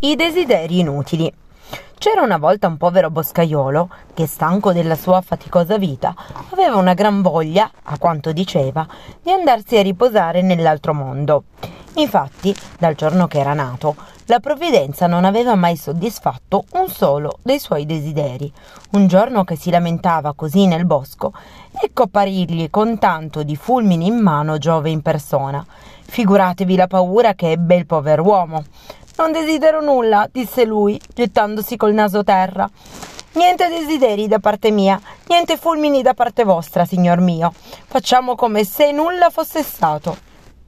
[0.00, 1.32] I desideri inutili.
[1.96, 6.14] C'era una volta un povero boscaiolo che, stanco della sua faticosa vita,
[6.50, 8.86] aveva una gran voglia, a quanto diceva,
[9.22, 11.44] di andarsi a riposare nell'altro mondo.
[11.94, 13.94] Infatti, dal giorno che era nato,
[14.26, 18.50] la provvidenza non aveva mai soddisfatto un solo dei suoi desideri.
[18.92, 21.32] Un giorno che si lamentava così nel bosco,
[21.72, 25.64] ecco apparirgli con tanto di fulmini in mano Giove in persona.
[26.04, 28.64] Figuratevi la paura che ebbe il pover'uomo.
[29.22, 32.68] Non desidero nulla, disse lui, gettandosi col naso terra.
[33.34, 37.52] Niente desideri da parte mia, niente fulmini da parte vostra, signor mio.
[37.86, 40.16] Facciamo come se nulla fosse stato.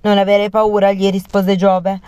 [0.02, 2.00] Non avere paura, gli rispose Giove.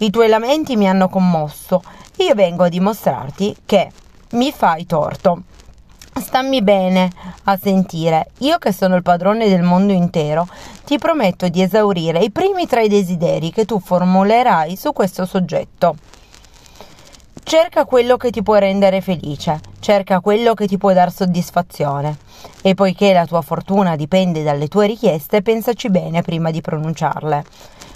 [0.00, 1.82] I tuoi lamenti mi hanno commosso.
[2.16, 3.90] Io vengo a dimostrarti che
[4.32, 5.44] mi fai torto.
[6.20, 7.10] Stammi bene
[7.44, 8.26] a sentire.
[8.40, 10.46] Io che sono il padrone del mondo intero,
[10.84, 15.96] ti prometto di esaurire i primi tre desideri che tu formulerai su questo soggetto.
[17.42, 22.16] Cerca quello che ti può rendere felice, cerca quello che ti può dar soddisfazione.
[22.62, 27.44] E poiché la tua fortuna dipende dalle tue richieste, pensaci bene prima di pronunciarle.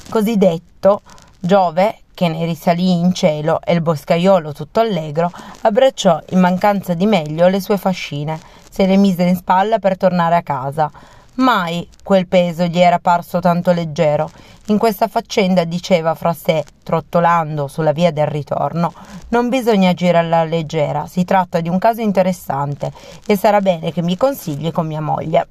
[0.09, 1.03] Così detto,
[1.39, 5.31] Giove, che ne risalì in cielo e il boscaiolo tutto allegro,
[5.63, 8.39] abbracciò in mancanza di meglio le sue fascine,
[8.71, 10.91] se le mise in spalla per tornare a casa.
[11.39, 14.29] Mai quel peso gli era parso tanto leggero.
[14.67, 18.93] In questa faccenda diceva fra sé, trottolando sulla via del ritorno,
[19.29, 22.93] non bisogna agire alla leggera, si tratta di un caso interessante
[23.25, 25.47] e sarà bene che mi consigli con mia moglie.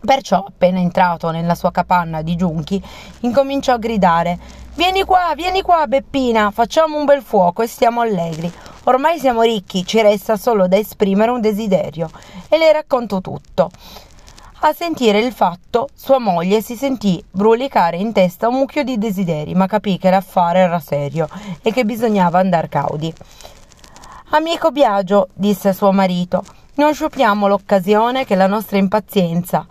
[0.00, 2.82] Perciò, appena entrato nella sua capanna di giunchi,
[3.20, 4.38] incominciò a gridare
[4.74, 8.50] Vieni qua, vieni qua, Beppina, facciamo un bel fuoco e stiamo allegri.
[8.84, 12.08] Ormai siamo ricchi, ci resta solo da esprimere un desiderio.
[12.48, 13.70] E le racconto tutto.
[14.64, 19.54] A sentire il fatto, sua moglie si sentì brulicare in testa un mucchio di desideri,
[19.54, 21.28] ma capì che l'affare era serio
[21.62, 23.12] e che bisognava andar caudi.
[24.30, 29.66] Amico Biagio, disse a suo marito, non sciupiamo l'occasione che la nostra impazienza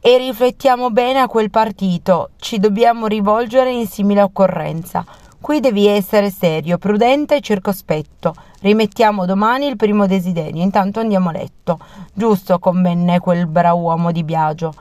[0.00, 2.30] e riflettiamo bene a quel partito.
[2.38, 5.04] Ci dobbiamo rivolgere in simile occorrenza.
[5.44, 8.34] Qui devi essere serio, prudente e circospetto.
[8.62, 11.78] Rimettiamo domani il primo desiderio, intanto andiamo a letto.
[12.14, 14.72] Giusto, convenne quel brav'uomo di Biagio.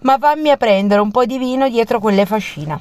[0.00, 2.78] Ma vammi a prendere un po' di vino dietro quelle fascina.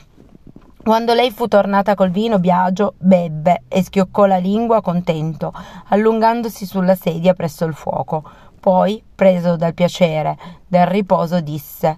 [0.84, 5.54] Quando lei fu tornata col vino, Biagio bebbe e schioccò la lingua contento,
[5.88, 8.30] allungandosi sulla sedia presso il fuoco.
[8.60, 11.98] Poi, preso dal piacere del riposo, disse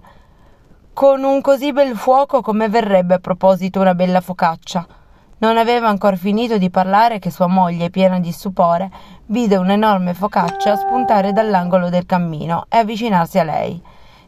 [0.96, 4.86] Con un così bel fuoco come verrebbe a proposito una bella focaccia?
[5.40, 8.90] Non aveva ancor finito di parlare che sua moglie, piena di stupore,
[9.26, 13.78] vide un'enorme focaccia spuntare dall'angolo del cammino e avvicinarsi a lei.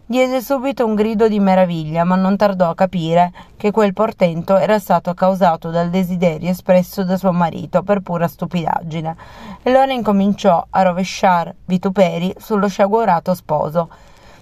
[0.05, 4.79] Diede subito un grido di meraviglia, ma non tardò a capire che quel portento era
[4.79, 9.17] stato causato dal desiderio espresso da suo marito per pura stupidaggine.
[9.62, 13.89] E allora incominciò a rovesciar vituperi sullo sciagurato sposo.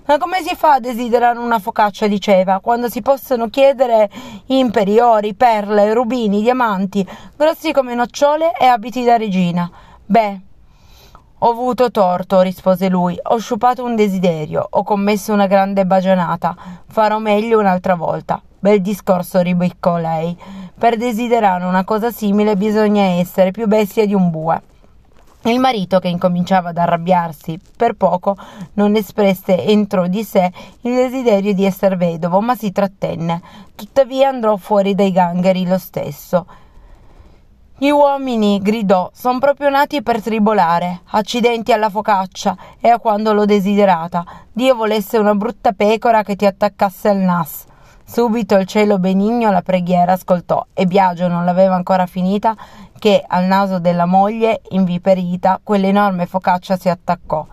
[0.06, 4.08] Ma come si fa a desiderare una focaccia, diceva, quando si possono chiedere
[4.46, 7.04] imperi, ori, perle, rubini, diamanti,
[7.36, 9.68] grossi come nocciole e abiti da regina?
[10.04, 10.40] Beh,
[11.38, 13.18] ho avuto torto, rispose lui.
[13.20, 16.56] Ho sciupato un desiderio, ho commesso una grande bagionata.
[16.86, 18.40] Farò meglio un'altra volta.
[18.60, 20.38] Bel discorso, ribeccò lei.
[20.78, 24.62] Per desiderare una cosa simile bisogna essere più bestia di un bue.
[25.46, 28.36] Il marito, che incominciava ad arrabbiarsi per poco,
[28.74, 33.40] non espresse entro di sé il desiderio di essere vedovo, ma si trattenne.
[33.76, 36.46] Tuttavia andrò fuori dai gangheri lo stesso.
[37.78, 41.02] Gli uomini, gridò, son proprio nati per tribolare.
[41.10, 44.24] Accidenti alla focaccia e a quando l'ho desiderata.
[44.50, 47.66] Dio volesse una brutta pecora che ti attaccasse al nas.
[48.08, 52.56] Subito il cielo benigno la preghiera ascoltò e Biagio non l'aveva ancora finita
[52.96, 57.44] che al naso della moglie, inviperita, quell'enorme focaccia si attaccò.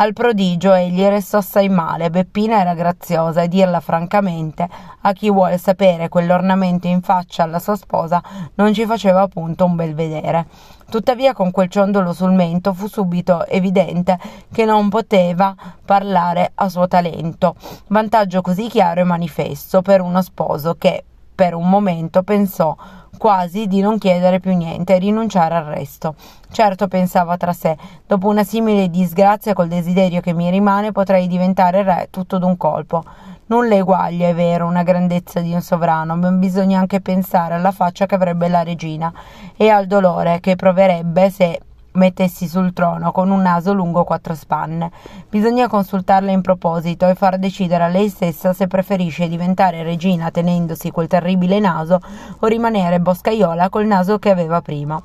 [0.00, 2.08] Al prodigio egli restò assai male.
[2.08, 4.68] Beppina era graziosa e dirla francamente,
[5.00, 8.22] a chi vuole sapere quell'ornamento in faccia alla sua sposa
[8.54, 10.46] non ci faceva appunto un bel vedere.
[10.88, 14.16] Tuttavia con quel ciondolo sul mento fu subito evidente
[14.52, 15.52] che non poteva
[15.84, 17.56] parlare a suo talento,
[17.88, 21.02] vantaggio così chiaro e manifesto per uno sposo che
[21.38, 22.74] per un momento pensò
[23.16, 26.16] quasi di non chiedere più niente e rinunciare al resto.
[26.50, 27.76] Certo, pensava tra sé,
[28.08, 33.04] dopo una simile disgrazia col desiderio che mi rimane potrei diventare re tutto d'un colpo.
[33.46, 38.06] Nulla eguaglia, è vero, una grandezza di un sovrano, ma bisogna anche pensare alla faccia
[38.06, 39.12] che avrebbe la regina
[39.56, 41.60] e al dolore che proverebbe se
[41.92, 44.90] mettessi sul trono con un naso lungo quattro spanne.
[45.28, 50.90] Bisogna consultarla in proposito e far decidere a lei stessa se preferisce diventare regina tenendosi
[50.90, 52.00] quel terribile naso
[52.38, 55.02] o rimanere boscaiola col naso che aveva prima.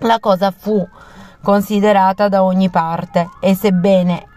[0.00, 0.86] La cosa fu
[1.42, 4.28] considerata da ogni parte e sebbene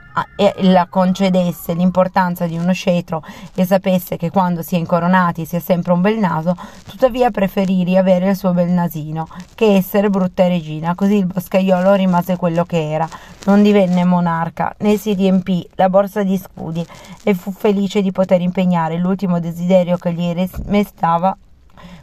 [0.62, 3.24] la concedesse l'importanza di uno scettro
[3.54, 6.56] e sapesse che quando si è incoronati si ha sempre un bel naso,
[6.88, 10.96] tuttavia preferì avere il suo bel nasino che essere brutta regina.
[10.96, 13.08] Così il boscaiolo rimase quello che era,
[13.46, 16.86] non divenne monarca, né si riempì la borsa di scudi
[17.24, 21.38] e fu felice di poter impegnare l'ultimo desiderio che gli restava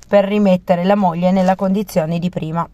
[0.06, 2.68] per rimettere la moglie nella condizione di prima.